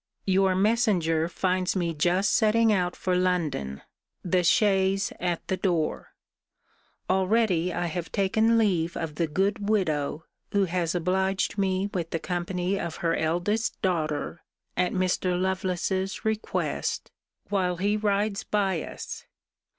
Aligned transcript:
Your 0.25 0.55
messenger 0.55 1.29
finds 1.29 1.75
me 1.75 1.93
just 1.93 2.33
setting 2.33 2.73
out 2.73 2.95
for 2.95 3.15
London: 3.15 3.83
the 4.23 4.41
chaise 4.43 5.13
at 5.19 5.47
the 5.47 5.57
door. 5.57 6.15
Already 7.07 7.71
I 7.71 7.85
have 7.85 8.11
taken 8.11 8.57
leave 8.57 8.97
of 8.97 9.13
the 9.13 9.27
good 9.27 9.69
widow, 9.69 10.25
who 10.53 10.65
has 10.65 10.95
obliged 10.95 11.59
me 11.59 11.87
with 11.93 12.09
the 12.09 12.17
company 12.17 12.79
of 12.79 12.95
her 13.05 13.15
eldest 13.15 13.79
daughter, 13.83 14.41
at 14.75 14.91
Mr. 14.91 15.39
Lovelace's 15.39 16.25
request, 16.25 17.11
while 17.49 17.77
he 17.77 17.95
rides 17.95 18.43
by 18.43 18.81
us. 18.81 19.27